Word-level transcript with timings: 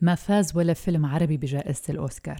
ما 0.00 0.14
فاز 0.14 0.56
ولا 0.56 0.74
فيلم 0.74 1.06
عربي 1.06 1.36
بجائزة 1.36 1.82
الأوسكار. 1.88 2.38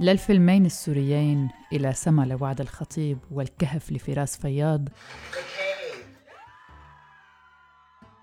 للفيلمين 0.00 0.66
السوريين 0.66 1.50
إلى 1.72 1.92
سما 1.92 2.22
لوعد 2.22 2.60
الخطيب 2.60 3.18
والكهف 3.30 3.92
لفراس 3.92 4.36
فياض. 4.36 4.88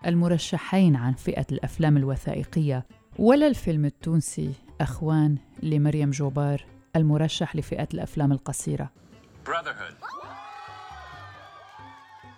المرشحين 0.06 0.96
عن 0.96 1.14
فئة 1.14 1.46
الأفلام 1.52 1.98
الوثائقية 1.98 2.86
ولا 3.20 3.48
الفيلم 3.48 3.86
التونسي 3.86 4.54
أخوان 4.82 5.38
لمريم 5.64 6.12
جوبار 6.12 6.66
المرشح 6.96 7.56
لفئة 7.56 7.88
الأفلام 7.94 8.32
القصيرة. 8.32 8.92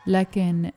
لكن 0.07 0.71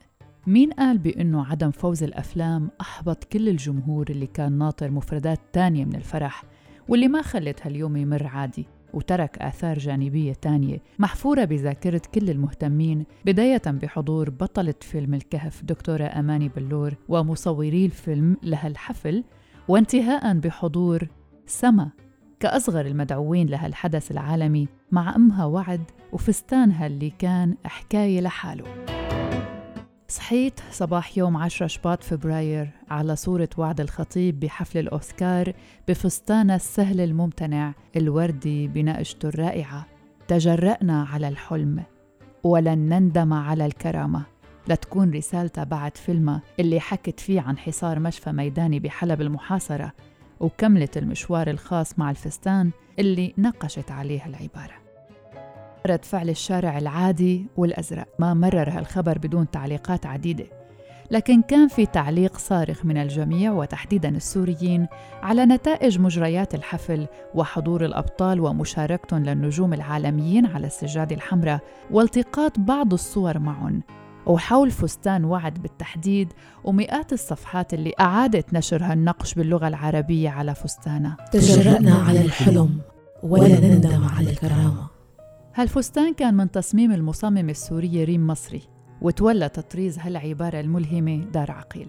مين 0.47 0.71
قال 0.71 0.97
بأنه 0.97 1.45
عدم 1.45 1.71
فوز 1.71 2.03
الأفلام 2.03 2.69
أحبط 2.81 3.23
كل 3.23 3.49
الجمهور 3.49 4.09
اللي 4.09 4.27
كان 4.27 4.57
ناطر 4.57 4.91
مفردات 4.91 5.39
تانية 5.53 5.85
من 5.85 5.95
الفرح 5.95 6.43
واللي 6.89 7.07
ما 7.07 7.21
خلت 7.21 7.67
هاليوم 7.67 7.97
يمر 7.97 8.27
عادي 8.27 8.67
وترك 8.93 9.37
آثار 9.37 9.77
جانبية 9.79 10.33
تانية 10.33 10.77
محفورة 10.99 11.43
بذاكرة 11.43 12.01
كل 12.13 12.29
المهتمين 12.29 13.05
بداية 13.25 13.61
بحضور 13.65 14.29
بطلة 14.29 14.73
فيلم 14.81 15.13
الكهف 15.13 15.63
دكتورة 15.63 16.03
أماني 16.03 16.49
بلور 16.49 16.93
ومصوري 17.09 17.85
الفيلم 17.85 18.37
لها 18.43 18.67
الحفل 18.67 19.23
وانتهاء 19.67 20.33
بحضور 20.33 21.07
سما 21.45 21.89
كأصغر 22.39 22.85
المدعوين 22.85 23.47
لها 23.47 23.67
الحدث 23.67 24.11
العالمي 24.11 24.67
مع 24.91 25.15
أمها 25.15 25.45
وعد 25.45 25.83
وفستانها 26.13 26.87
اللي 26.87 27.09
كان 27.09 27.55
حكاية 27.65 28.21
لحاله. 28.21 29.00
صحيت 30.11 30.59
صباح 30.71 31.17
يوم 31.17 31.37
10 31.37 31.67
شباط 31.67 32.03
فبراير 32.03 32.69
على 32.89 33.15
صورة 33.15 33.49
وعد 33.57 33.81
الخطيب 33.81 34.39
بحفل 34.39 34.79
الأوسكار 34.79 35.53
بفستانة 35.87 36.55
السهل 36.55 37.01
الممتنع 37.01 37.73
الوردي 37.95 38.67
بنقشته 38.67 39.29
الرائعة. 39.29 39.85
تجرأنا 40.27 41.03
على 41.03 41.27
الحلم 41.27 41.83
ولن 42.43 42.89
نندم 42.89 43.33
على 43.33 43.65
الكرامة. 43.65 44.23
لتكون 44.67 45.11
رسالتها 45.11 45.63
بعد 45.63 45.97
فيلمها 45.97 46.41
اللي 46.59 46.79
حكت 46.79 47.19
فيه 47.19 47.41
عن 47.41 47.57
حصار 47.57 47.99
مشفى 47.99 48.31
ميداني 48.31 48.79
بحلب 48.79 49.21
المحاصرة 49.21 49.93
وكملت 50.39 50.97
المشوار 50.97 51.49
الخاص 51.49 51.99
مع 51.99 52.11
الفستان 52.11 52.71
اللي 52.99 53.33
نقشت 53.37 53.91
عليه 53.91 54.25
العبارة. 54.25 54.90
رد 55.87 56.05
فعل 56.05 56.29
الشارع 56.29 56.77
العادي 56.77 57.45
والأزرق. 57.57 58.07
ما 58.19 58.33
مرر 58.33 58.69
هالخبر 58.69 59.17
بدون 59.17 59.51
تعليقات 59.51 60.05
عديدة. 60.05 60.45
لكن 61.11 61.41
كان 61.41 61.67
في 61.67 61.85
تعليق 61.85 62.37
صارخ 62.37 62.85
من 62.85 62.97
الجميع 62.97 63.51
وتحديدا 63.51 64.09
السوريين 64.09 64.87
على 65.23 65.45
نتائج 65.45 65.99
مجريات 65.99 66.55
الحفل 66.55 67.07
وحضور 67.35 67.85
الأبطال 67.85 68.39
ومشاركتهم 68.39 69.23
للنجوم 69.23 69.73
العالميين 69.73 70.45
على 70.45 70.67
السجاده 70.67 71.15
الحمراء 71.15 71.59
والتقاط 71.91 72.59
بعض 72.59 72.93
الصور 72.93 73.39
معهم 73.39 73.83
وحول 74.25 74.71
فستان 74.71 75.25
وعد 75.25 75.53
بالتحديد 75.53 76.33
ومئات 76.63 77.13
الصفحات 77.13 77.73
اللي 77.73 77.93
أعادت 77.99 78.53
نشرها 78.53 78.93
النقش 78.93 79.33
باللغة 79.33 79.67
العربية 79.67 80.29
على 80.29 80.55
فستانها 80.55 81.17
تجرأنا 81.31 81.95
على 81.95 82.21
الحلم 82.21 82.79
ولا 83.23 83.59
نندم 83.59 84.07
على 84.17 84.29
الكرامة. 84.29 84.90
هالفستان 85.55 86.13
كان 86.13 86.33
من 86.33 86.51
تصميم 86.51 86.91
المصمم 86.91 87.49
السوري 87.49 88.03
ريم 88.03 88.27
مصري 88.27 88.61
وتولى 89.01 89.49
تطريز 89.49 89.99
هالعبارة 89.99 90.59
الملهمة 90.59 91.17
دار 91.17 91.51
عقيل. 91.51 91.87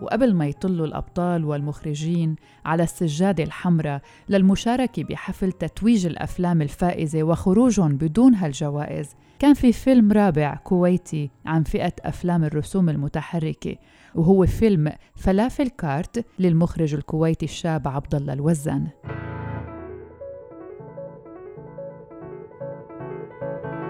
وقبل 0.00 0.34
ما 0.34 0.46
يطلوا 0.46 0.86
الأبطال 0.86 1.44
والمخرجين 1.44 2.36
على 2.64 2.82
السجادة 2.82 3.44
الحمراء 3.44 4.00
للمشاركة 4.28 5.04
بحفل 5.04 5.52
تتويج 5.52 6.06
الأفلام 6.06 6.62
الفائزة 6.62 7.22
وخروجهم 7.22 7.96
بدون 7.96 8.34
هالجوائز 8.34 9.14
كان 9.38 9.54
في 9.54 9.72
فيلم 9.72 10.12
رابع 10.12 10.54
كويتي 10.54 11.30
عن 11.46 11.62
فئة 11.62 11.92
أفلام 12.00 12.44
الرسوم 12.44 12.88
المتحركة 12.88 13.76
وهو 14.14 14.46
فيلم 14.46 14.92
فلافل 15.14 15.68
كارت 15.68 16.26
للمخرج 16.38 16.94
الكويتي 16.94 17.44
الشاب 17.44 17.88
عبد 17.88 18.14
الله 18.14 18.32
الوزان. 18.32 18.88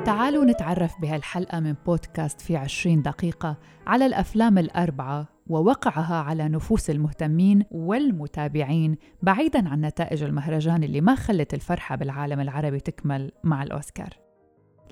تعالوا 0.05 0.45
نتعرف 0.45 1.01
بهالحلقة 1.01 1.61
من 1.61 1.75
بودكاست 1.87 2.41
في 2.41 2.57
عشرين 2.57 3.03
دقيقة 3.03 3.57
على 3.87 4.07
الأفلام 4.07 4.59
الأربعة 4.59 5.29
ووقعها 5.47 6.15
على 6.15 6.49
نفوس 6.49 6.91
المهتمين 6.91 7.65
والمتابعين 7.71 8.97
بعيداً 9.23 9.69
عن 9.69 9.81
نتائج 9.81 10.23
المهرجان 10.23 10.85
اللي 10.85 11.01
ما 11.01 11.15
خلت 11.15 11.55
الفرحة 11.55 11.97
بالعالم 11.97 12.41
العربي 12.41 12.81
تكمل 12.81 13.33
مع 13.45 13.63
الأوسكار. 13.63 14.09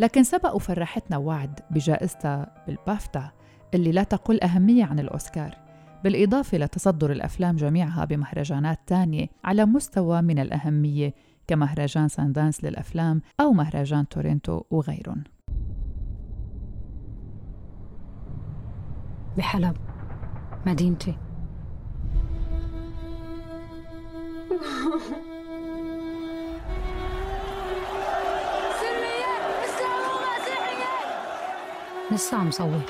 لكن 0.01 0.23
سبق 0.23 0.55
وفرحتنا 0.55 1.17
وعد 1.17 1.61
بجائزتها 1.71 2.65
بالبافتا 2.67 3.31
اللي 3.75 3.93
لا 3.93 4.03
تقل 4.03 4.43
أهمية 4.43 4.85
عن 4.85 4.99
الأوسكار 4.99 5.57
بالإضافة 6.05 6.59
لتصدر 6.59 7.13
الأفلام 7.13 7.57
جميعها 7.57 8.05
بمهرجانات 8.05 8.79
تانية 8.87 9.27
على 9.45 9.65
مستوى 9.65 10.23
من 10.23 10.39
الأهمية 10.39 11.15
كمهرجان 11.47 12.09
ساندانس 12.09 12.65
للأفلام 12.65 13.23
أو 13.41 13.53
مهرجان 13.53 14.09
تورنتو 14.09 14.63
وغيرهم. 14.71 15.25
بحلب. 19.37 19.77
مدينتي. 20.67 21.15
لسه 32.13 32.37
عم 32.37 32.51
صور. 32.51 32.81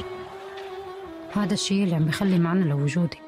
هذا 1.34 1.54
الشيء 1.54 1.84
اللي 1.84 1.94
عم 1.94 2.04
بخلي 2.04 2.38
معنا 2.38 2.64
لوجودي. 2.64 3.18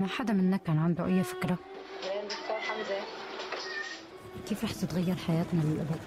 ما 0.00 0.06
حدا 0.06 0.32
منا 0.32 0.56
كان 0.56 0.78
عنده 0.78 1.06
أي 1.06 1.22
فكرة؟ 1.22 1.58
كيف 4.46 4.64
رح 4.64 4.72
تتغير 4.72 5.16
حياتنا 5.16 5.60
للأبد؟ 5.60 6.00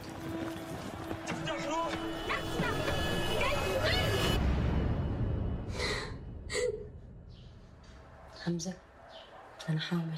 حمزة 8.44 8.74
أنا 9.70 9.80
حامل. 9.80 10.18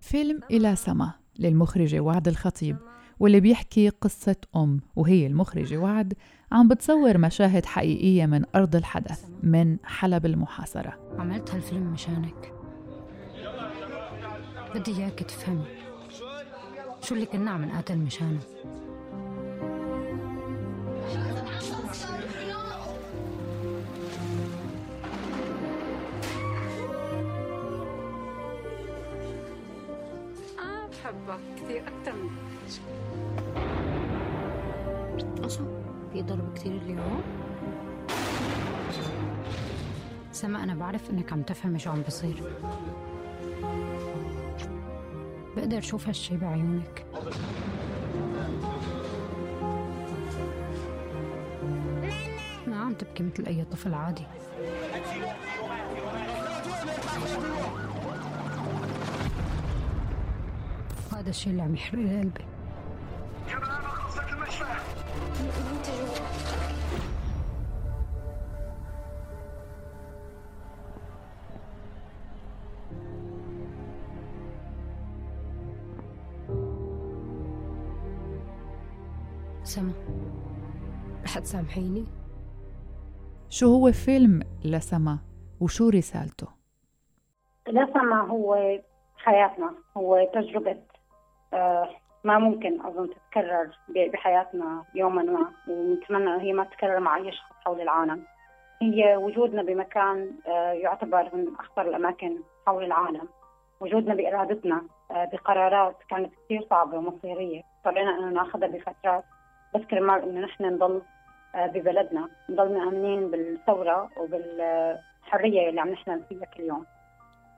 فيلم 0.00 0.40
إلى 0.50 0.76
سما 0.76 1.12
للمخرجة 1.38 2.00
وعد 2.00 2.28
الخطيب. 2.28 2.76
واللي 3.20 3.40
بيحكي 3.40 3.88
قصة 3.88 4.36
أم 4.56 4.80
وهي 4.96 5.26
المخرجة 5.26 5.76
وعد 5.76 6.14
عم 6.52 6.68
بتصور 6.68 7.18
مشاهد 7.18 7.66
حقيقية 7.66 8.26
من 8.26 8.44
أرض 8.54 8.76
الحدث 8.76 9.24
من 9.42 9.76
حلب 9.84 10.26
المحاصرة. 10.26 11.14
عملت 11.18 11.54
هالفيلم 11.54 11.92
مشانك. 11.92 12.52
بدي 14.74 14.98
إياك 14.98 15.18
تفهمي 15.18 15.64
شو 17.02 17.14
اللي 17.14 17.26
كنا 17.26 17.50
عم 17.50 17.64
نقاتل 17.64 17.98
مشانه. 17.98 18.40
أنا 30.58 30.86
بحبك 30.86 31.40
كثير 31.56 31.82
أكثر 31.88 32.12
من 32.12 32.30
في 36.12 36.22
ضرب 36.22 36.54
كثير 36.54 36.72
اليوم؟ 36.72 37.22
سما 40.32 40.62
أنا 40.62 40.74
بعرف 40.74 41.10
إنك 41.10 41.32
عم 41.32 41.42
تفهمي 41.42 41.78
شو 41.78 41.90
عم 41.90 42.02
بصير. 42.02 42.42
بقدر 45.56 45.78
أشوف 45.78 46.06
هالشي 46.06 46.36
بعيونك. 46.36 47.06
ما 52.66 52.80
عم 52.80 52.94
تبكي 52.94 53.22
مثل 53.22 53.46
أي 53.46 53.64
طفل 53.64 53.94
عادي. 53.94 54.26
هذا 61.12 61.30
الشيء 61.30 61.52
اللي 61.52 61.62
عم 61.62 61.74
يحرق 61.74 62.00
لي 62.00 62.20
قلبي. 62.20 62.44
سما 79.62 79.92
رح 81.24 81.38
تسامحيني؟ 81.38 82.04
شو 83.48 83.66
هو 83.66 83.92
فيلم 83.92 84.42
لسما 84.64 85.18
وشو 85.60 85.88
رسالته؟ 85.88 86.46
لسما 87.68 88.20
هو 88.20 88.78
حياتنا 89.16 89.74
هو 89.96 90.28
تجربة 90.34 90.76
آه، 91.54 91.88
ما 92.24 92.38
ممكن 92.38 92.80
أظن 92.80 93.10
تتكرر 93.10 93.68
بحياتنا 93.88 94.84
يوما 94.94 95.22
ما. 95.22 95.52
ونتمنى 95.68 96.42
هي 96.42 96.52
ما 96.52 96.64
تتكرر 96.64 97.00
مع 97.00 97.16
أي 97.16 97.32
شخص 97.32 97.52
حول 97.64 97.80
العالم. 97.80 98.24
هي 98.82 99.16
وجودنا 99.16 99.62
بمكان 99.62 100.32
آه، 100.46 100.72
يعتبر 100.72 101.30
من 101.32 101.54
أخطر 101.60 101.82
الأماكن 101.82 102.36
حول 102.66 102.84
العالم. 102.84 103.28
وجودنا 103.80 104.14
بإرادتنا 104.14 104.82
آه، 105.10 105.24
بقرارات 105.32 105.96
كانت 106.10 106.32
كثير 106.44 106.66
صعبة 106.70 106.98
ومصيرية. 106.98 107.62
اضطرينا 107.86 108.18
أنه 108.18 108.28
ناخذها 108.28 108.68
بفترات. 108.68 109.24
بس 109.74 109.80
كرمال 109.80 110.22
إنه 110.22 110.40
نحن 110.40 110.64
نضل 110.64 111.02
آه، 111.54 111.66
ببلدنا. 111.66 112.28
نضل 112.50 112.74
مآمنين 112.74 113.30
بالثورة 113.30 114.10
وبالحرية 114.16 115.68
اللي 115.68 115.80
عم 115.80 115.88
نحلم 115.88 116.22
فيها 116.28 116.44
كل 116.44 116.62
يوم. 116.62 116.86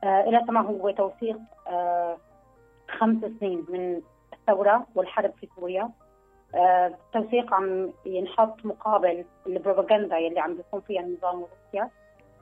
إلى 0.05 0.45
سما 0.47 0.61
هو 0.61 0.91
توثيق 0.91 1.39
خمس 2.89 3.25
سنين 3.41 3.67
من 3.69 4.01
الثورة 4.49 4.87
والحرب 4.95 5.33
في 5.41 5.49
سوريا 5.57 5.91
التوثيق 6.55 7.55
عم 7.55 7.93
ينحط 8.07 8.67
مقابل 8.67 9.25
البروباغندا 9.47 10.19
اللي 10.19 10.41
عم 10.41 10.57
بيقوم 10.57 10.81
فيها 10.81 11.01
النظام 11.01 11.35
وروسيا. 11.35 11.91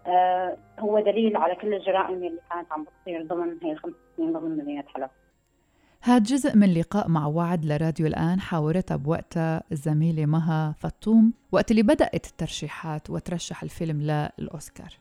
آه، 0.06 0.56
هو 0.78 1.00
دليل 1.00 1.36
على 1.36 1.54
كل 1.54 1.74
الجرائم 1.74 2.14
اللي 2.14 2.40
كانت 2.50 2.72
عم 2.72 2.84
بتصير 2.84 3.26
ضمن 3.26 3.58
هي 3.62 3.72
الخمس 3.72 3.94
سنين 4.16 4.32
ضمن 4.32 4.56
مدينة 4.58 4.84
حلب. 4.94 5.10
هاد 6.02 6.22
جزء 6.22 6.56
من 6.56 6.74
لقاء 6.74 7.08
مع 7.08 7.26
وعد 7.26 7.64
لراديو 7.64 8.06
الآن 8.06 8.40
حاورتها 8.40 8.96
بوقتها 8.96 9.62
الزميلة 9.72 10.26
مها 10.26 10.74
فطوم 10.78 11.32
وقت 11.52 11.70
اللي 11.70 11.82
بدأت 11.82 12.26
الترشيحات 12.26 13.10
وترشح 13.10 13.62
الفيلم 13.62 14.00
للأوسكار. 14.00 14.98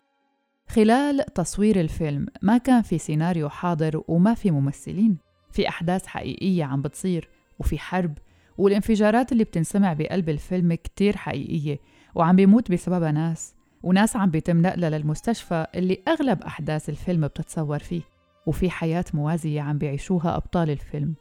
خلال 0.68 1.20
تصوير 1.20 1.80
الفيلم 1.80 2.28
ما 2.42 2.58
كان 2.58 2.82
في 2.82 2.98
سيناريو 2.98 3.50
حاضر 3.50 4.04
وما 4.08 4.34
في 4.34 4.52
ممثلين. 4.52 5.29
في 5.52 5.68
أحداث 5.68 6.06
حقيقية 6.08 6.64
عم 6.64 6.82
بتصير 6.82 7.30
وفي 7.60 7.80
حرب 7.80 8.18
والانفجارات 8.58 9.32
اللي 9.32 9.44
بتنسمع 9.44 9.94
بقلب 9.94 10.30
الفيلم 10.30 10.74
كتير 10.74 11.18
حقيقية 11.18 11.80
وعم 12.16 12.36
بيموت 12.36 12.72
بسببها 12.72 13.12
ناس 13.12 13.56
وناس 13.84 14.16
عم 14.16 14.30
بيتم 14.30 14.62
نقلها 14.62 14.90
للمستشفى 14.90 15.68
اللي 15.76 15.98
أغلب 16.08 16.42
أحداث 16.42 16.90
الفيلم 16.90 17.28
بتتصور 17.28 17.80
فيه 17.80 18.02
وفي 18.48 18.70
حياة 18.70 19.06
موازية 19.14 19.62
عم 19.62 19.78
بيعيشوها 19.78 20.36
أبطال 20.36 20.70
الفيلم. 20.70 21.16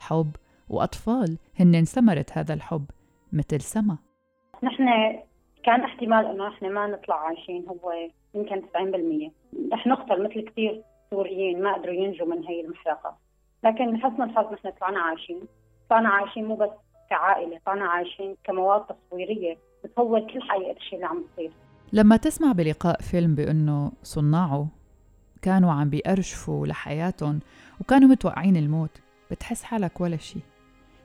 حب 0.00 0.36
وأطفال 0.68 1.38
هن 1.60 1.84
ثمرة 1.84 2.26
هذا 2.32 2.54
الحب 2.54 2.84
مثل 3.32 3.60
سما. 3.60 3.98
نحن 4.62 4.84
كان 5.64 5.80
احتمال 5.80 6.26
إنه 6.26 6.48
نحن 6.48 6.72
ما 6.72 6.86
نطلع 6.86 7.14
عايشين 7.14 7.66
هو 7.68 7.92
يمكن 8.34 8.62
90% 8.62 9.32
رح 9.72 9.86
نقتل 9.86 10.24
مثل 10.24 10.40
كثير 10.40 10.82
سوريين 11.10 11.62
ما 11.62 11.74
قدروا 11.74 11.94
ينجوا 11.94 12.26
من 12.26 12.44
هي 12.44 12.60
المحرقة. 12.60 13.16
لكن 13.64 13.94
لحسن 13.94 14.22
الحظ 14.22 14.52
نحن 14.52 14.70
طلعنا 14.80 15.00
عايشين. 15.00 15.40
طلعنا 15.90 16.08
عايشين 16.08 16.44
مو 16.44 16.56
بس 16.56 16.70
كعائلة 17.10 17.60
طلعنا 17.66 17.84
عايشين 17.84 18.36
كمواد 18.44 18.82
تصويرية 18.86 19.56
بتصور 19.84 20.20
كل 20.20 20.42
حقيقه 20.42 20.76
الشيء 20.76 20.94
اللي 20.94 21.06
عم 21.06 21.22
بيصير 21.36 21.52
لما 21.92 22.16
تسمع 22.16 22.52
بلقاء 22.52 23.00
فيلم 23.00 23.34
بأنه 23.34 23.92
صناعه 24.02 24.68
كانوا 25.42 25.72
عم 25.72 25.90
بيأرشفوا 25.90 26.66
لحياتهم 26.66 27.40
وكانوا 27.80 28.08
متوقعين 28.08 28.56
الموت 28.56 29.00
بتحس 29.30 29.62
حالك 29.62 30.00
ولا 30.00 30.16
شيء 30.16 30.42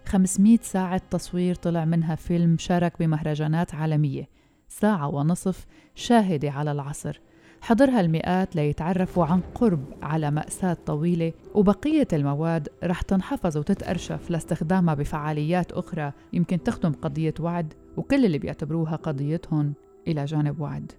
500 0.06 0.58
ساعة 0.62 1.02
تصوير 1.12 1.56
طلع 1.56 1.86
منها 1.86 2.16
فيلم 2.16 2.58
شارك 2.58 3.00
بمهرجانات 3.00 3.76
عالمية. 3.76 4.28
ساعة 4.68 5.08
ونصف 5.16 5.66
شاهدة 5.96 6.52
على 6.52 6.72
العصر. 6.72 7.20
حضرها 7.62 8.02
المئات 8.02 8.56
ليتعرفوا 8.56 9.26
عن 9.26 9.42
قرب 9.56 9.86
على 10.02 10.32
مأساة 10.32 10.78
طويلة 10.86 11.34
وبقية 11.54 12.08
المواد 12.14 12.70
رح 12.84 13.02
تنحفظ 13.02 13.58
وتتأرشف 13.58 14.30
لاستخدامها 14.32 14.94
بفعاليات 14.94 15.72
أخرى 15.72 16.12
يمكن 16.34 16.64
تخدم 16.64 16.92
قضية 16.92 17.34
وعد 17.40 17.74
وكل 17.98 18.26
اللي 18.26 18.38
بيعتبروها 18.38 18.96
قضيتهم 18.96 19.74
إلى 20.08 20.26
جانب 20.26 20.60
وعد. 20.60 20.92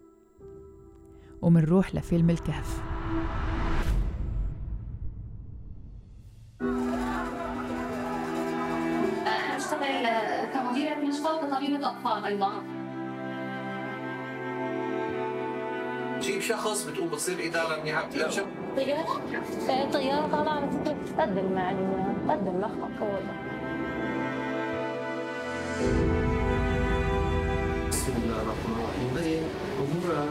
ومنروح 1.43 1.95
لفيلم 1.95 2.31
الكهف. 2.31 2.83
كمديرة 10.55 10.95
مشفى 10.95 11.29
وكطبيبة 11.29 11.91
أطفال 11.91 12.25
أيضا. 12.25 12.80
تجيب 16.21 16.41
شخص 16.41 16.83
بتقوم 16.85 17.09
بتصير 17.09 17.47
إدارة 17.47 17.85
لا 17.85 18.03
طيارة؟ 18.77 19.21
طيارة 19.93 20.27
طالعة 20.33 20.71
قدم 21.19 21.53
معلومات 21.53 22.17
قدم 22.31 22.61
لخبط 22.61 23.23
بسم 27.89 28.13
الله 28.23 28.43
الرحمن 28.43 28.77
الرحيم. 28.77 29.43
امورها 29.81 30.25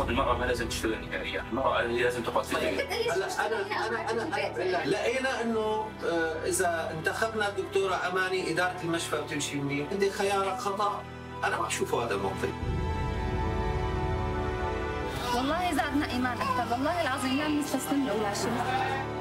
أصلا 0.00 0.12
المراه 0.12 0.38
ما 0.38 0.44
لازم 0.44 0.68
تشتغل 0.68 1.08
نهائيا، 1.10 1.44
المراه 1.50 1.82
لازم 1.82 2.22
تقعد 2.22 2.44
في 2.44 2.52
البيت. 2.52 2.92
هلا 3.12 3.46
أنا 3.46 3.86
أنا 3.86 4.10
انا 4.10 4.86
لقينا 4.86 5.42
انه 5.42 5.88
آه، 6.04 6.46
اذا 6.46 6.94
انتخبنا 6.98 7.48
الدكتوره 7.48 7.94
اماني 8.12 8.52
اداره 8.52 8.76
المشفى 8.84 9.16
بتمشي 9.20 9.56
منيح، 9.56 9.88
انت 9.92 10.04
خيارك 10.04 10.58
خطا، 10.58 11.02
أنا 11.44 11.60
ما 11.60 11.66
اشوفه 11.66 12.04
هذا 12.04 12.14
الموقف. 12.14 12.48
والله 15.34 15.72
زادنا 15.74 16.10
ايمان 16.10 16.36
أكثر، 16.36 16.72
والله 16.72 17.02
العظيم 17.02 17.36
لا 17.36 17.48
بنستسلم 17.48 18.06
له 18.06 18.14
ولا 18.14 18.34
شيء. 18.34 19.19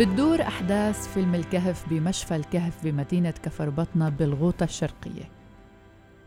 بتدور 0.00 0.42
أحداث 0.42 1.14
فيلم 1.14 1.34
الكهف 1.34 1.88
بمشفى 1.88 2.36
الكهف 2.36 2.84
بمدينة 2.84 3.30
كفر 3.30 3.70
بطنة 3.70 4.08
بالغوطة 4.08 4.64
الشرقية. 4.64 5.30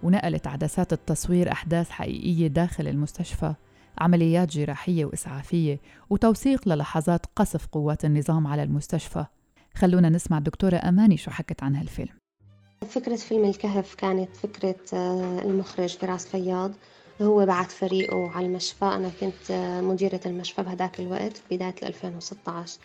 ونقلت 0.03 0.47
عدسات 0.47 0.93
التصوير 0.93 1.51
أحداث 1.51 1.89
حقيقية 1.89 2.47
داخل 2.47 2.87
المستشفى 2.87 3.53
عمليات 3.97 4.49
جراحية 4.49 5.05
وإسعافية 5.05 5.79
وتوثيق 6.09 6.67
للحظات 6.67 7.25
قصف 7.35 7.67
قوات 7.67 8.05
النظام 8.05 8.47
على 8.47 8.63
المستشفى. 8.63 9.25
خلونا 9.75 10.09
نسمع 10.09 10.37
الدكتورة 10.37 10.75
أماني 10.75 11.17
شو 11.17 11.31
حكت 11.31 11.63
عن 11.63 11.75
هالفيلم. 11.75 12.15
فكرة 12.89 13.15
فيلم 13.15 13.45
الكهف 13.45 13.95
كانت 13.95 14.35
فكرة 14.35 14.75
آه، 14.93 15.41
المخرج 15.45 15.97
فراس 15.97 16.27
فياض. 16.27 16.71
هو 17.21 17.45
بعت 17.45 17.71
فريقه 17.71 18.29
على 18.29 18.45
المشفى. 18.45 18.85
أنا 18.85 19.11
كنت 19.21 19.51
آه، 19.51 19.81
مديرة 19.81 20.21
المشفى 20.25 20.63
بهداك 20.63 20.99
الوقت 20.99 21.41
بداية 21.51 21.75
2016 21.83 22.79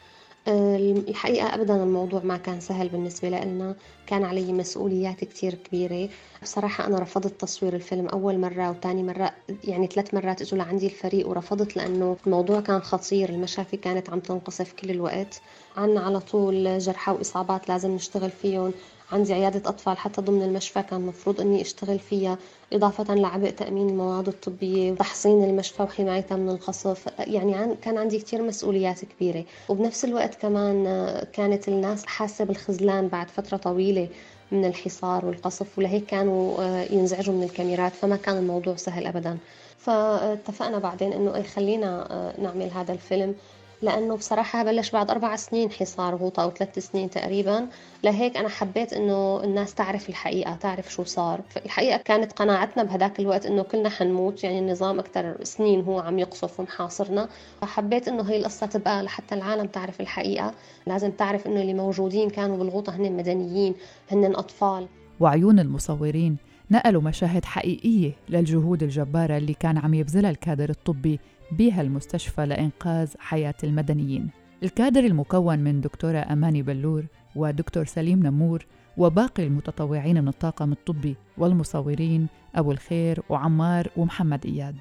الحقيقة 0.48 1.54
أبدا 1.54 1.82
الموضوع 1.82 2.20
ما 2.24 2.36
كان 2.36 2.60
سهل 2.60 2.88
بالنسبة 2.88 3.28
لنا. 3.28 3.74
كان 4.06 4.24
علي 4.24 4.52
مسؤوليات 4.52 5.24
كتير 5.24 5.54
كبيرة. 5.54 6.08
بصراحة 6.42 6.86
أنا 6.86 6.98
رفضت 6.98 7.40
تصوير 7.40 7.74
الفيلم 7.74 8.06
أول 8.08 8.38
مرة 8.38 8.70
وتاني 8.70 9.02
مرة 9.02 9.32
يعني 9.64 9.86
ثلاث 9.86 10.14
مرات 10.14 10.42
إجوا 10.42 10.58
لعندي 10.58 10.86
الفريق 10.86 11.28
ورفضت 11.28 11.76
لأنه 11.76 12.16
الموضوع 12.26 12.60
كان 12.60 12.80
خطير. 12.80 13.28
المشافي 13.28 13.76
كانت 13.76 14.10
عم 14.10 14.20
تنقصف 14.20 14.72
كل 14.72 14.90
الوقت. 14.90 15.40
عنا 15.76 16.00
على 16.00 16.20
طول 16.20 16.78
جرحى 16.78 17.12
وإصابات 17.12 17.68
لازم 17.68 17.90
نشتغل 17.90 18.30
فيهم. 18.30 18.72
عندي 19.12 19.34
عيادة 19.34 19.68
أطفال 19.70 19.98
حتى 19.98 20.20
ضمن 20.20 20.42
المشفى 20.42 20.82
كان 20.82 21.00
مفروض 21.00 21.40
إني 21.40 21.60
أشتغل 21.60 21.98
فيها 21.98 22.38
إضافة 22.72 23.14
لعبء 23.14 23.50
تأمين 23.50 23.88
المواد 23.88 24.28
الطبية 24.28 24.92
وتحصين 24.92 25.44
المشفى 25.44 25.82
وحمايتها 25.82 26.36
من 26.36 26.48
القصف 26.50 27.06
يعني 27.18 27.76
كان 27.82 27.98
عندي 27.98 28.18
كتير 28.18 28.42
مسؤوليات 28.42 29.04
كبيرة. 29.04 29.44
وبنفس 29.68 30.04
الوقت 30.04 30.34
كمان 30.34 30.84
كانت 31.32 31.68
الناس 31.68 32.06
حاسة 32.06 32.44
بالخذلان 32.44 33.08
بعد 33.08 33.30
فترة 33.30 33.56
طويلة 33.56 34.08
من 34.52 34.64
الحصار 34.64 35.26
والقصف 35.26 35.78
ولهيك 35.78 36.06
كانوا 36.06 36.62
ينزعجوا 36.90 37.34
من 37.34 37.42
الكاميرات 37.42 37.92
فما 37.92 38.16
كان 38.16 38.36
الموضوع 38.36 38.76
سهل 38.76 39.06
أبدا. 39.06 39.38
فاتفقنا 39.78 40.78
بعدين 40.78 41.12
إنه 41.12 41.42
خلينا 41.42 42.08
نعمل 42.38 42.70
هذا 42.70 42.92
الفيلم. 42.92 43.34
لأنه 43.82 44.16
بصراحة 44.16 44.64
بلش 44.64 44.90
بعد 44.90 45.10
أربع 45.10 45.36
سنين 45.36 45.70
حصار 45.70 46.14
غوطة 46.14 46.42
أو 46.42 46.50
ثلاث 46.50 46.78
سنين 46.78 47.10
تقريبا. 47.10 47.68
لهيك 48.04 48.36
أنا 48.36 48.48
حبيت 48.48 48.92
إنه 48.92 49.44
الناس 49.44 49.74
تعرف 49.74 50.08
الحقيقة 50.08 50.54
تعرف 50.54 50.92
شو 50.92 51.04
صار. 51.04 51.40
الحقيقة 51.64 51.96
كانت 51.96 52.32
قناعتنا 52.32 52.82
بهداك 52.82 53.20
الوقت 53.20 53.46
إنه 53.46 53.62
كلنا 53.62 53.88
حنموت 53.88 54.44
يعني 54.44 54.58
النظام 54.58 54.98
أكثر 54.98 55.44
سنين 55.44 55.80
هو 55.80 56.00
عم 56.00 56.18
يقصف 56.18 56.60
ومحاصرنا. 56.60 57.28
فحبيت 57.60 58.08
إنه 58.08 58.22
هي 58.22 58.36
القصة 58.36 58.66
تبقى 58.66 59.02
لحتى 59.02 59.34
العالم 59.34 59.66
تعرف 59.66 60.00
الحقيقة. 60.00 60.54
لازم 60.86 61.10
تعرف 61.10 61.46
إنه 61.46 61.60
اللي 61.60 61.74
موجودين 61.74 62.30
كانوا 62.30 62.56
بالغوطة 62.56 62.96
هن 62.96 63.12
مدنيين 63.12 63.74
هن 64.10 64.34
أطفال. 64.36 64.88
وعيون 65.20 65.58
المصورين. 65.58 66.47
نقلوا 66.70 67.02
مشاهد 67.02 67.44
حقيقية 67.44 68.12
للجهود 68.28 68.82
الجبارة 68.82 69.36
اللي 69.36 69.54
كان 69.54 69.78
عم 69.78 69.94
يبذلها 69.94 70.30
الكادر 70.30 70.70
الطبي 70.70 71.20
بها 71.52 71.80
المستشفى 71.80 72.46
لإنقاذ 72.46 73.10
حياة 73.18 73.54
المدنيين. 73.64 74.30
الكادر 74.62 75.00
المكون 75.00 75.58
من 75.58 75.80
دكتورة 75.80 76.18
أماني 76.18 76.62
بلور 76.62 77.04
ودكتور 77.36 77.84
سليم 77.84 78.26
نمور 78.26 78.66
وباقي 78.96 79.46
المتطوعين 79.46 80.22
من 80.22 80.28
الطاقم 80.28 80.72
الطبي 80.72 81.16
والمصورين 81.38 82.26
أبو 82.54 82.72
الخير 82.72 83.22
وعمار 83.28 83.90
ومحمد 83.96 84.46
إياد. 84.46 84.76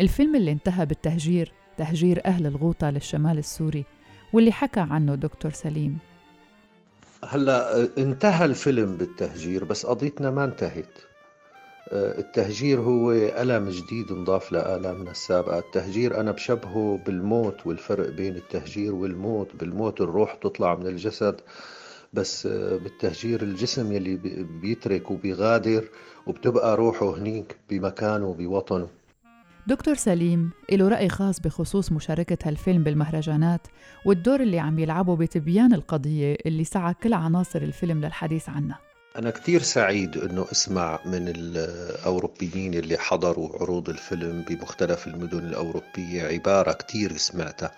الفيلم 0.00 0.36
اللي 0.36 0.52
انتهى 0.52 0.86
بالتهجير 0.86 1.52
تهجير 1.76 2.22
أهل 2.26 2.46
الغوطة 2.46 2.90
للشمال 2.90 3.38
السوري 3.38 3.84
واللي 4.32 4.52
حكى 4.52 4.80
عنه 4.80 5.14
دكتور 5.14 5.50
سليم. 5.50 5.98
هلا 7.24 7.88
انتهى 7.98 8.44
الفيلم 8.44 8.96
بالتهجير 8.96 9.64
بس 9.64 9.86
قضيتنا 9.86 10.30
ما 10.30 10.44
انتهت. 10.44 11.07
التهجير 11.92 12.80
هو 12.80 13.12
ألم 13.12 13.68
جديد 13.68 14.10
انضاف 14.12 14.52
لآلامنا 14.52 15.10
السابقة. 15.10 15.58
التهجير 15.58 16.20
أنا 16.20 16.30
بشبهه 16.32 17.00
بالموت 17.06 17.66
والفرق 17.66 18.08
بين 18.10 18.36
التهجير 18.36 18.94
والموت 18.94 19.56
بالموت 19.56 20.00
الروح 20.00 20.34
تطلع 20.34 20.74
من 20.74 20.86
الجسد 20.86 21.40
بس 22.12 22.46
بالتهجير 22.46 23.42
الجسم 23.42 23.92
يلي 23.92 24.16
بيترك 24.62 25.10
وبيغادر 25.10 25.84
وبتبقى 26.26 26.76
روحه 26.76 27.16
هنيك 27.18 27.56
بمكانه 27.70 28.34
بوطنه 28.34 28.88
دكتور 29.66 29.94
سليم 29.94 30.50
له 30.72 30.88
رأي 30.88 31.08
خاص 31.08 31.40
بخصوص 31.40 31.92
مشاركة 31.92 32.38
هالفيلم 32.48 32.82
بالمهرجانات 32.82 33.60
والدور 34.04 34.40
اللي 34.40 34.58
عم 34.58 34.78
يلعبه 34.78 35.16
بتبيان 35.16 35.72
القضية 35.74 36.36
اللي 36.46 36.64
سعى 36.64 36.94
كل 37.02 37.14
عناصر 37.14 37.62
الفيلم 37.62 38.04
للحديث 38.04 38.48
عنها. 38.48 38.78
أنا 39.18 39.30
كتير 39.30 39.62
سعيد 39.62 40.16
أنه 40.16 40.46
أسمع 40.52 41.00
من 41.04 41.28
الأوروبيين 41.28 42.74
اللي 42.74 42.98
حضروا 42.98 43.62
عروض 43.62 43.88
الفيلم 43.88 44.44
بمختلف 44.48 45.06
المدن 45.06 45.38
الأوروبية 45.38 46.22
عبارة 46.22 46.72
كتير 46.72 47.16
سمعتها 47.16 47.72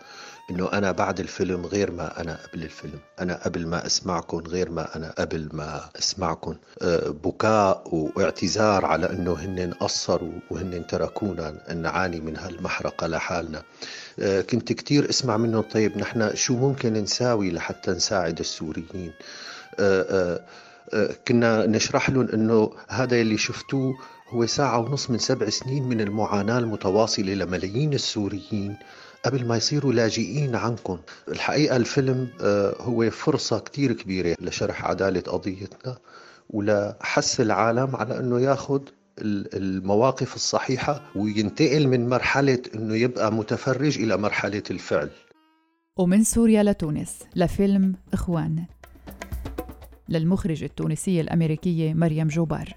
إنه 0.50 0.72
أنا 0.72 0.92
بعد 0.92 1.20
الفيلم 1.20 1.66
غير 1.66 1.90
ما 1.90 2.20
أنا 2.20 2.38
قبل 2.52 2.62
الفيلم 2.62 2.98
أنا 3.20 3.34
قبل 3.44 3.66
ما 3.66 3.86
اسمعكم 3.86 4.38
غير 4.38 4.70
ما 4.70 4.96
أنا 4.96 5.14
قبل 5.18 5.48
ما 5.52 5.90
اسمعكم 5.98 6.56
أه، 6.82 7.08
بكاء 7.08 7.88
واعتذار 7.92 8.84
على 8.84 9.10
إنه 9.10 9.32
هن 9.32 9.72
قصروا 9.80 10.40
وهن 10.50 10.86
تركونا 10.86 11.74
نعاني 11.74 12.20
من 12.20 12.36
هالمحرقة 12.36 13.06
لحالنا. 13.06 13.62
أه، 14.18 14.40
كنت 14.40 14.72
كتير 14.72 15.10
أسمع 15.10 15.36
منهم 15.36 15.62
طيب 15.62 15.98
نحن 15.98 16.34
شو 16.34 16.56
ممكن 16.56 16.92
نساوي 16.92 17.50
لحتى 17.50 17.90
نساعد 17.90 18.38
السوريين؟ 18.38 19.12
أه، 19.80 20.40
كنا 21.28 21.66
نشرح 21.66 22.10
لهم 22.10 22.28
إنه 22.28 22.72
هذا 22.88 23.20
اللي 23.20 23.38
شفتوه 23.38 23.94
هو 24.28 24.46
ساعة 24.46 24.78
ونص 24.78 25.10
من 25.10 25.18
سبع 25.18 25.48
سنين 25.48 25.82
من 25.82 26.00
المعاناة 26.00 26.58
المتواصلة 26.58 27.34
لملايين 27.34 27.92
السوريين 27.92 28.76
قبل 29.24 29.46
ما 29.46 29.56
يصيروا 29.56 29.92
لاجئين 29.92 30.56
عنكم. 30.56 30.98
الحقيقة 31.28 31.76
الفيلم 31.76 32.28
آه، 32.40 32.74
هو 32.80 33.10
فرصة 33.10 33.58
كتير 33.58 33.92
كبيرة 33.92 34.36
لشرح 34.40 34.84
عدالة 34.84 35.20
قضيتنا 35.20 35.98
ولحس 36.50 37.40
العالم 37.40 37.96
على 37.96 38.18
أنه 38.18 38.40
ياخذ 38.40 38.80
المواقف 39.22 40.34
الصحيحة 40.36 41.02
وينتقل 41.16 41.88
من 41.88 42.08
مرحلة 42.08 42.62
أنه 42.74 42.96
يبقى 42.96 43.32
متفرج 43.32 43.98
إلى 43.98 44.16
مرحلة 44.16 44.62
الفعل. 44.70 45.10
ومن 45.96 46.24
سوريا 46.24 46.62
لتونس 46.62 47.18
لفيلم 47.36 47.94
إخوان. 48.12 48.64
للمخرجة 50.10 50.64
التونسية 50.64 51.20
الأمريكية 51.20 51.94
مريم 51.94 52.28
جوبار. 52.28 52.74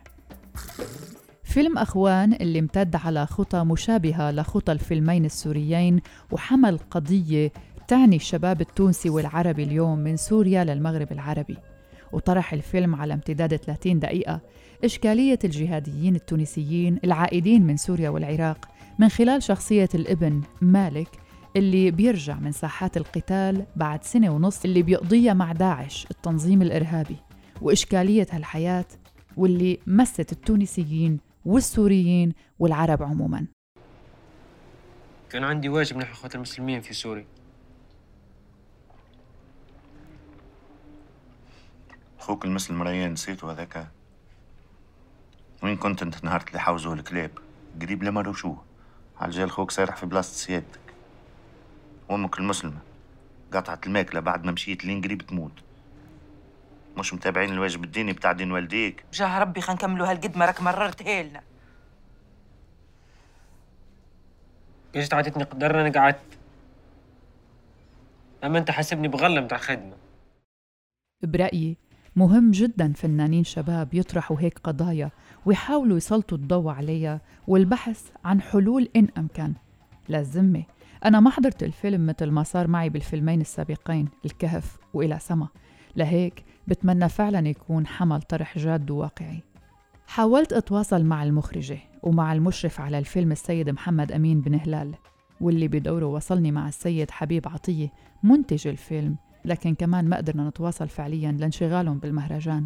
فيلم 1.43 1.77
أخوان 1.77 2.33
اللي 2.33 2.59
امتد 2.59 2.95
على 2.95 3.25
خطى 3.25 3.63
مشابهة 3.63 4.31
لخطى 4.31 4.71
الفيلمين 4.71 5.25
السوريين 5.25 5.99
وحمل 6.31 6.77
قضية 6.91 7.51
تعني 7.87 8.15
الشباب 8.15 8.61
التونسي 8.61 9.09
والعربي 9.09 9.63
اليوم 9.63 9.99
من 9.99 10.17
سوريا 10.17 10.63
للمغرب 10.63 11.11
العربي. 11.11 11.57
وطرح 12.11 12.53
الفيلم 12.53 12.95
على 12.95 13.13
امتداد 13.13 13.55
30 13.55 13.99
دقيقة 13.99 14.41
إشكالية 14.83 15.39
الجهاديين 15.43 16.15
التونسيين 16.15 16.99
العائدين 17.03 17.63
من 17.63 17.77
سوريا 17.77 18.09
والعراق 18.09 18.67
من 18.99 19.09
خلال 19.09 19.43
شخصية 19.43 19.89
الابن 19.95 20.41
مالك 20.61 21.07
اللي 21.55 21.91
بيرجع 21.91 22.35
من 22.35 22.51
ساحات 22.51 22.97
القتال 22.97 23.65
بعد 23.75 24.03
سنة 24.03 24.29
ونص 24.29 24.65
اللي 24.65 24.83
بيقضيها 24.83 25.33
مع 25.33 25.51
داعش 25.51 26.07
التنظيم 26.11 26.61
الإرهابي 26.61 27.17
وإشكالية 27.61 28.27
هالحياة 28.31 28.85
واللي 29.37 29.79
مست 29.87 30.31
التونسيين 30.31 31.19
والسوريين 31.45 32.33
والعرب 32.59 33.03
عموما. 33.03 33.45
كان 35.29 35.43
عندي 35.43 35.69
واجب 35.69 35.97
نحو 35.97 36.13
اخوات 36.13 36.35
المسلمين 36.35 36.81
في 36.81 36.93
سوريا. 36.93 37.25
أخوك 42.19 42.45
المسلم 42.45 42.83
ريان 42.83 43.11
نسيته 43.11 43.51
هذاك. 43.51 43.87
وين 45.63 45.77
كنت 45.77 46.01
أنت؟ 46.01 46.23
نهار 46.23 46.43
اللي 46.47 46.59
حوزوه 46.59 46.93
الكلاب. 46.93 47.31
قريب 47.81 48.03
لما 48.03 48.21
روشوه. 48.21 48.63
على 49.17 49.31
جال 49.31 49.51
خوك 49.51 49.71
سارح 49.71 49.95
في 49.95 50.05
بلاصة 50.05 50.33
سيادتك 50.33 50.82
وامك 52.13 52.39
المسلمة. 52.39 52.77
قطعت 53.53 53.87
الماكلة 53.87 54.19
بعد 54.19 54.45
ما 54.45 54.51
مشيت 54.51 54.85
لين 54.85 55.01
قريب 55.01 55.21
تموت. 55.21 55.51
مش 56.97 57.13
متابعين 57.13 57.49
الواجب 57.49 57.83
الديني 57.83 58.13
بتاع 58.13 58.31
دين 58.31 58.51
والديك. 58.51 59.03
جاه 59.13 59.39
ربي 59.39 59.61
خلينا 59.61 59.81
نكملوا 59.81 60.11
هالقد 60.11 60.37
ما 60.37 60.45
راك 60.45 60.61
مررت 60.61 61.03
هيلنا. 61.03 61.41
إيش 64.95 65.13
عطيتني 65.13 65.43
قدرنا 65.43 65.81
أنا 65.81 65.99
قعدت 65.99 66.37
أما 68.43 68.57
أنت 68.59 68.71
حاسبني 68.71 69.07
بغله 69.07 69.41
متاع 69.41 69.57
خدمه 69.57 69.93
برأيي 71.23 71.77
مهم 72.15 72.51
جدا 72.51 72.93
فنانين 72.93 73.43
شباب 73.43 73.93
يطرحوا 73.93 74.37
هيك 74.39 74.59
قضايا 74.59 75.11
ويحاولوا 75.45 75.97
يسلطوا 75.97 76.37
الضوء 76.37 76.71
عليها 76.71 77.21
والبحث 77.47 78.09
عن 78.25 78.41
حلول 78.41 78.89
إن 78.95 79.07
أمكن. 79.17 79.53
للذمة 80.09 80.63
أنا 81.05 81.19
ما 81.19 81.29
حضرت 81.29 81.63
الفيلم 81.63 82.05
مثل 82.05 82.29
ما 82.29 82.43
صار 82.43 82.67
معي 82.67 82.89
بالفيلمين 82.89 83.41
السابقين 83.41 84.09
الكهف 84.25 84.77
وإلى 84.93 85.19
سما. 85.19 85.47
لهيك 85.95 86.43
بتمنى 86.67 87.09
فعلا 87.09 87.47
يكون 87.47 87.87
حمل 87.87 88.21
طرح 88.21 88.57
جاد 88.57 88.91
وواقعي. 88.91 89.43
حاولت 90.07 90.53
أتواصل 90.53 91.05
مع 91.05 91.23
المخرجة 91.23 91.77
ومع 92.03 92.33
المشرف 92.33 92.81
على 92.81 92.99
الفيلم 92.99 93.31
السيد 93.31 93.69
محمد 93.69 94.11
أمين 94.11 94.41
بن 94.41 94.59
هلال 94.59 94.95
واللي 95.41 95.67
بدوره 95.67 96.05
وصلني 96.05 96.51
مع 96.51 96.67
السيد 96.67 97.11
حبيب 97.11 97.47
عطية 97.47 97.89
منتج 98.23 98.67
الفيلم. 98.67 99.15
لكن 99.45 99.75
كمان 99.75 100.09
ما 100.09 100.17
قدرنا 100.17 100.49
نتواصل 100.49 100.89
فعليا 100.89 101.31
لانشغالهم 101.31 101.99
بالمهرجان. 101.99 102.65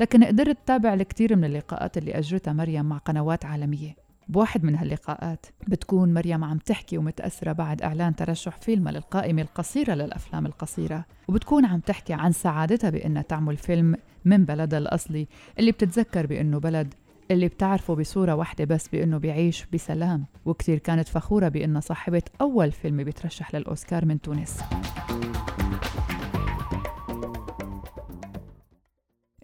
لكن 0.00 0.24
قدرت 0.24 0.58
تابع 0.66 0.94
الكثير 0.94 1.36
من 1.36 1.44
اللقاءات 1.44 1.98
اللي 1.98 2.18
أجرتها 2.18 2.52
مريم 2.52 2.84
مع 2.84 2.98
قنوات 2.98 3.44
عالمية. 3.44 3.96
بواحد 4.32 4.64
من 4.64 4.74
هاللقاءات. 4.74 5.46
بتكون 5.68 6.14
مريم 6.14 6.44
عم 6.44 6.58
تحكي 6.58 6.98
ومتأثرة 6.98 7.52
بعد 7.52 7.82
إعلان 7.82 8.16
ترشح 8.16 8.56
فيلمها 8.56 8.92
للقائمة 8.92 9.42
القصيرة 9.42 9.94
للأفلام 9.94 10.46
القصيرة. 10.46 11.04
وبتكون 11.28 11.64
عم 11.64 11.80
تحكي 11.80 12.12
عن 12.12 12.32
سعادتها 12.32 12.90
بأنها 12.90 13.22
تعمل 13.22 13.56
فيلم 13.56 13.96
من 14.24 14.44
بلدها 14.44 14.78
الأصلي 14.78 15.28
اللي 15.58 15.72
بتتذكر 15.72 16.26
بأنه 16.26 16.58
بلد 16.58 16.94
اللي 17.30 17.48
بتعرفه 17.48 17.94
بصورة 17.94 18.34
واحدة 18.34 18.64
بس 18.64 18.88
بأنه 18.88 19.18
بيعيش 19.18 19.66
بسلام. 19.72 20.26
وكتير 20.44 20.78
كانت 20.78 21.08
فخورة 21.08 21.48
بأنها 21.48 21.80
صاحبة 21.80 22.22
أول 22.40 22.72
فيلم 22.72 23.04
بيترشح 23.04 23.54
للأوسكار 23.54 24.04
من 24.04 24.20
تونس. 24.20 24.60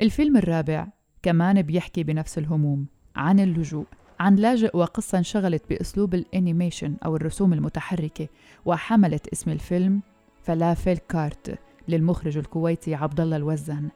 الفيلم 0.00 0.36
الرابع 0.36 0.86
كمان 1.22 1.62
بيحكي 1.62 2.02
بنفس 2.02 2.38
الهموم 2.38 2.86
عن 3.16 3.40
اللجوء. 3.40 3.86
عن 4.20 4.36
لاجئ 4.36 4.76
وقصة 4.76 5.18
انشغلت 5.18 5.62
بأسلوب 5.70 6.14
ال 6.14 6.22
animation 6.22 6.94
أو 7.04 7.16
الرسوم 7.16 7.52
المتحركة 7.52 8.28
وحملت 8.64 9.28
اسم 9.28 9.50
الفيلم 9.50 10.00
فلافل 10.42 10.98
cart 11.08 11.58
للمخرج 11.88 12.38
الكويتي 12.38 12.94
عبد 12.94 13.20
الله 13.20 13.36
الوزان. 13.36 13.88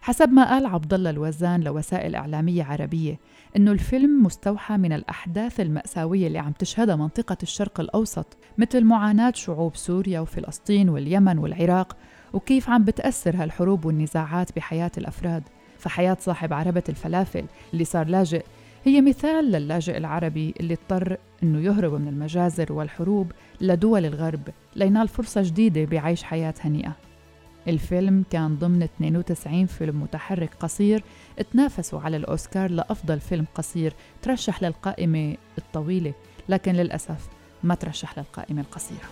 حسب 0.00 0.28
ما 0.28 0.50
قال 0.50 0.66
عبد 0.66 0.94
الله 0.94 1.10
الوزان 1.10 1.60
لوسائل 1.60 2.14
إعلامية 2.14 2.64
عربية 2.64 3.18
إنه 3.56 3.72
الفيلم 3.72 4.22
مستوحى 4.22 4.76
من 4.76 4.92
الأحداث 4.92 5.60
المأساوية 5.60 6.26
اللي 6.26 6.38
عم 6.38 6.52
تشهدها 6.52 6.96
منطقة 6.96 7.36
الشرق 7.42 7.80
الأوسط 7.80 8.26
مثل 8.58 8.84
معاناة 8.84 9.32
شعوب 9.34 9.76
سوريا 9.76 10.20
وفلسطين 10.20 10.88
واليمن 10.88 11.38
والعراق 11.38 11.96
وكيف 12.32 12.70
عم 12.70 12.84
بتأثر 12.84 13.36
هالحروب 13.36 13.84
والنزاعات 13.84 14.56
بحياة 14.56 14.90
الأفراد. 14.98 15.42
فحياة 15.78 16.16
صاحب 16.20 16.52
عربة 16.52 16.82
الفلافل 16.88 17.44
اللي 17.72 17.84
صار 17.84 18.06
لاجئ 18.06 18.44
هي 18.84 19.00
مثال 19.00 19.44
للاجئ 19.44 19.96
العربي 19.96 20.54
اللي 20.60 20.74
اضطر 20.74 21.16
إنه 21.42 21.60
يهرب 21.60 21.92
من 21.94 22.08
المجازر 22.08 22.72
والحروب 22.72 23.32
لدول 23.60 24.04
الغرب 24.06 24.48
لينال 24.76 25.08
فرصة 25.08 25.42
جديدة 25.42 25.84
بعيش 25.84 26.22
حياة 26.22 26.54
هنيئة. 26.60 26.96
الفيلم 27.68 28.24
كان 28.30 28.56
ضمن 28.56 28.82
92 28.82 29.66
فيلم 29.66 30.02
متحرك 30.02 30.54
قصير 30.54 31.04
تنافسوا 31.52 32.00
على 32.00 32.16
الأوسكار 32.16 32.70
لأفضل 32.70 33.20
فيلم 33.20 33.46
قصير 33.54 33.94
ترشح 34.22 34.62
للقائمة 34.62 35.36
الطويلة 35.58 36.14
لكن 36.48 36.72
للأسف 36.72 37.28
ما 37.62 37.74
ترشح 37.74 38.18
للقائمة 38.18 38.60
القصيرة. 38.60 39.08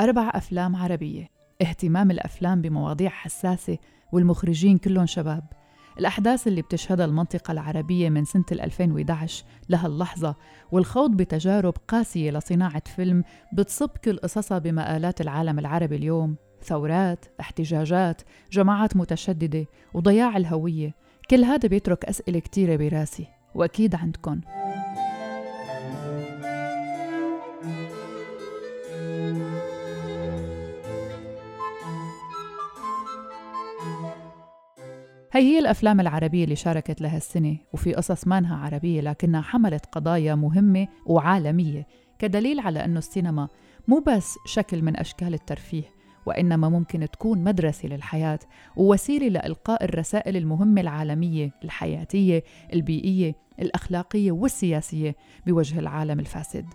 أربع 0.00 0.30
أفلام 0.34 0.76
عربية 0.76 1.35
اهتمام 1.62 2.10
الأفلام 2.10 2.62
بمواضيع 2.62 3.10
حساسة 3.10 3.78
والمخرجين 4.12 4.78
كلهم 4.78 5.06
شباب. 5.06 5.44
الأحداث 5.98 6.46
اللي 6.46 6.62
بتشهدها 6.62 7.06
المنطقة 7.06 7.52
العربية 7.52 8.08
من 8.08 8.24
سنة 8.24 8.44
2011 8.52 9.44
لهاللحظة 9.68 10.36
والخوض 10.72 11.10
بتجارب 11.10 11.74
قاسية 11.88 12.30
لصناعة 12.30 12.82
فيلم 12.96 13.24
بتصب 13.52 13.90
كل 14.04 14.16
قصصها 14.16 14.58
بمآلات 14.58 15.20
العالم 15.20 15.58
العربي 15.58 15.96
اليوم. 15.96 16.36
ثورات، 16.62 17.24
احتجاجات، 17.40 18.22
جماعات 18.52 18.96
متشددة 18.96 19.66
وضياع 19.94 20.36
الهوية. 20.36 20.94
كل 21.30 21.44
هذا 21.44 21.68
بيترك 21.68 22.04
أسئلة 22.04 22.38
كتيرة 22.38 22.76
براسي 22.76 23.26
وأكيد 23.54 23.94
عندكن. 23.94 24.40
هي 35.32 35.42
هي 35.42 35.58
الأفلام 35.58 36.00
العربية 36.00 36.44
اللي 36.44 36.56
شاركت 36.56 37.00
لها 37.00 37.16
السنة 37.16 37.56
وفي 37.72 37.94
قصص 37.94 38.26
مانها 38.26 38.56
عربية 38.56 39.00
لكنها 39.00 39.40
حملت 39.40 39.86
قضايا 39.86 40.34
مهمة 40.34 40.88
وعالمية 41.06 41.86
كدليل 42.18 42.60
على 42.60 42.84
أنه 42.84 42.98
السينما 42.98 43.48
مو 43.88 43.98
بس 44.06 44.34
شكل 44.46 44.82
من 44.82 44.96
أشكال 44.96 45.34
الترفيه 45.34 45.96
وإنما 46.26 46.68
ممكن 46.68 47.08
تكون 47.12 47.44
مدرسة 47.44 47.88
للحياة 47.88 48.38
ووسيلة 48.76 49.28
لإلقاء 49.28 49.84
الرسائل 49.84 50.36
المهمة 50.36 50.80
العالمية 50.80 51.50
الحياتية 51.64 52.44
البيئية 52.72 53.34
الأخلاقية 53.60 54.32
والسياسية 54.32 55.16
بوجه 55.46 55.78
العالم 55.78 56.20
الفاسد. 56.20 56.66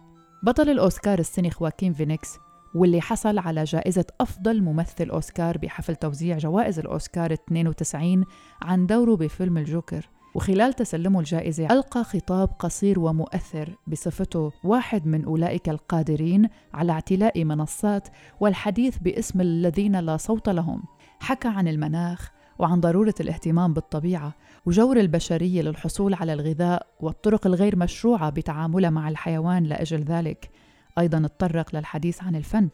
بطل 0.44 0.70
الأوسكار 0.70 1.20
السنة 1.20 1.50
خواكين 1.50 1.94
فينيكس 1.94 2.38
واللي 2.76 3.02
حصل 3.02 3.38
على 3.38 3.64
جائزة 3.64 4.06
أفضل 4.22 4.62
ممثل 4.62 5.10
أوسكار 5.10 5.58
بحفل 5.58 5.96
توزيع 5.96 6.38
جوائز 6.38 6.80
الأوسكار 6.80 7.34
92 7.34 8.26
عن 8.62 8.88
دوره 8.88 9.16
بفيلم 9.16 9.58
الجوكر. 9.58 10.10
وخلال 10.36 10.74
تسلمه 10.74 11.20
الجائزة 11.20 11.66
ألقى 11.66 12.04
خطاب 12.04 12.50
قصير 12.60 13.00
ومؤثر 13.00 13.70
بصفته 13.88 14.52
واحد 14.64 15.08
من 15.08 15.26
أولئك 15.26 15.70
القادرين 15.70 16.50
على 16.74 16.92
اعتلاء 16.92 17.44
منصات 17.44 18.08
والحديث 18.40 18.98
باسم 18.98 19.42
الذين 19.42 20.00
لا 20.00 20.18
صوت 20.18 20.50
لهم. 20.50 20.84
حكى 21.20 21.48
عن 21.48 21.68
المناخ 21.68 22.32
وعن 22.60 22.80
ضرورة 22.80 23.14
الاهتمام 23.20 23.74
بالطبيعة 23.74 24.34
وجور 24.66 25.00
البشرية 25.00 25.62
للحصول 25.62 26.14
على 26.14 26.34
الغذاء 26.34 26.88
والطرق 27.00 27.48
الغير 27.48 27.76
مشروعة 27.76 28.30
بتعاملها 28.30 28.90
مع 28.90 29.10
الحيوان 29.10 29.64
لأجل 29.64 30.04
ذلك. 30.04 30.52
أيضا 31.00 31.28
تطرق 31.28 31.76
للحديث 31.76 32.24
عن 32.24 32.36
الفن. 32.36 32.70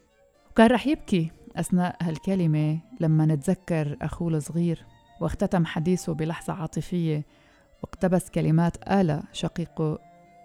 وكان 0.52 0.68
رح 0.68 0.88
يبكي 0.88 1.32
أثناء 1.56 1.96
هالكلمة 2.02 2.80
لما 3.00 3.26
نتذكر 3.26 3.98
أخوه 4.02 4.28
الصغير 4.28 4.86
واختتم 5.22 5.66
حديثه 5.66 6.14
بلحظة 6.14 6.54
عاطفية 6.54 7.26
واقتبس 7.84 8.30
كلمات 8.30 8.88
آلا 8.88 9.24
شقيقه 9.34 10.00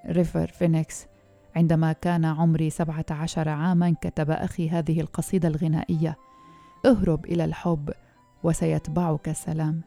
ريفر 0.07 0.47
فينيكس. 0.47 1.07
عندما 1.57 1.93
كان 1.93 2.25
عمري 2.25 2.71
سبعة 2.71 3.07
عشر 3.11 3.49
عاما 3.49 3.95
كتب 4.01 4.31
أخي 4.31 4.71
هذه 4.71 5.01
القصيدة 5.01 5.49
الغنائية 5.49 6.17
اهرب 6.87 7.25
إلى 7.25 7.45
الحب 7.45 7.91
وسيتبعك 8.43 9.29
السلام. 9.29 9.81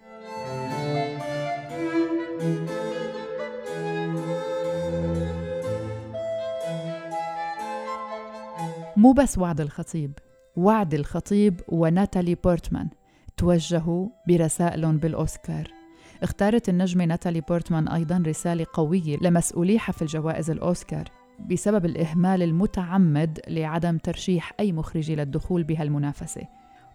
thank 2.37 2.69
you 2.69 2.84
مو 9.05 9.11
بس 9.11 9.37
وعد 9.37 9.61
الخطيب 9.61 10.11
وعد 10.55 10.93
الخطيب 10.93 11.61
وناتالي 11.67 12.35
بورتمان 12.35 12.89
توجهوا 13.37 14.09
برسائل 14.27 14.97
بالأوسكار. 14.97 15.71
اختارت 16.23 16.69
النجمة 16.69 17.05
ناتالي 17.05 17.41
بورتمان 17.41 17.87
أيضا 17.87 18.23
رسالة 18.27 18.65
قوية 18.73 19.17
لمسؤولي 19.21 19.79
حفل 19.79 20.05
جوائز 20.05 20.49
الأوسكار 20.51 21.03
بسبب 21.49 21.85
الإهمال 21.85 22.43
المتعمد 22.43 23.39
لعدم 23.47 23.97
ترشيح 23.97 24.53
أي 24.59 24.71
مخرجة 24.71 25.15
للدخول 25.15 25.63
بهالمنافسة. 25.63 26.47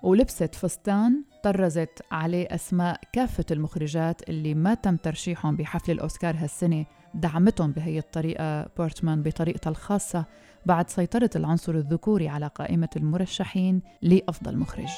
ولبست 0.02 0.54
فستان 0.54 1.24
طرزت 1.42 2.02
عليه 2.10 2.46
أسماء 2.50 3.00
كافة 3.12 3.44
المخرجات 3.50 4.28
اللي 4.28 4.54
ما 4.54 4.74
تم 4.74 4.96
ترشيحهم 4.96 5.56
بحفل 5.56 5.92
الأوسكار 5.92 6.34
هالسنة 6.38 6.86
دعمتهم 7.14 7.72
بهي 7.72 7.98
الطريقة 7.98 8.66
بورتمان 8.76 9.22
بطريقتها 9.22 9.70
الخاصة 9.70 10.24
بعد 10.66 10.90
سيطرة 10.90 11.30
العنصر 11.36 11.74
الذكوري 11.74 12.28
على 12.28 12.46
قائمة 12.46 12.88
المرشحين 12.96 13.82
لأفضل 14.02 14.56
مخرج. 14.56 14.90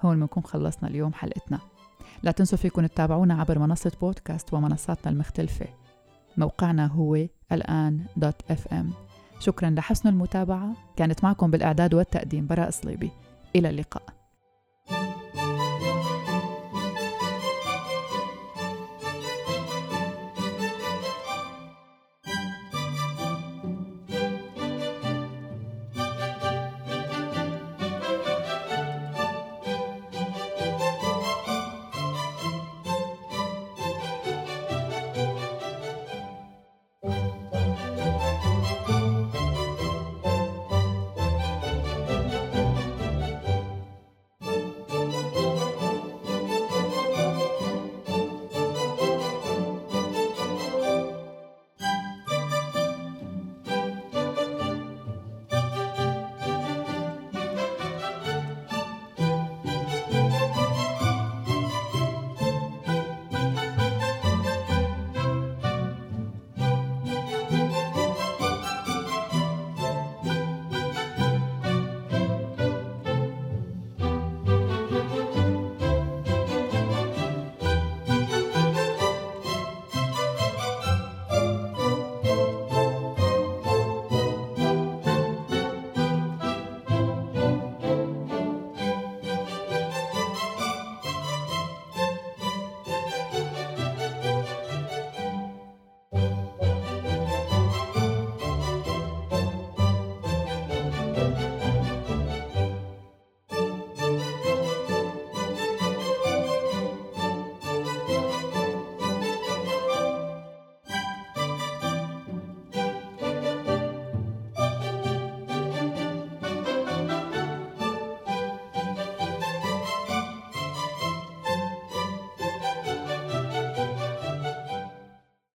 هون 0.00 0.20
بنكون 0.20 0.42
خلصنا 0.42 0.88
اليوم 0.88 1.12
حلقتنا. 1.12 1.60
لا 2.22 2.30
تنسوا 2.30 2.58
فيكم 2.58 2.86
تتابعونا 2.86 3.40
عبر 3.40 3.58
منصة 3.58 3.92
بودكاست 4.00 4.54
ومنصاتنا 4.54 5.12
المختلفة. 5.12 5.66
موقعنا 6.36 6.86
هو 6.86 7.26
الآن 7.52 8.04
دوت 8.16 8.50
إف 8.50 8.68
إم. 8.74 8.90
شكرا 9.38 9.70
لحسن 9.70 10.08
المتابعة. 10.08 10.72
كانت 10.96 11.24
معكم 11.24 11.50
بالإعداد 11.50 11.94
والتقديم 11.94 12.46
براء 12.46 12.70
صليبي. 12.70 13.10
إلى 13.56 13.70
اللقاء. 13.70 14.19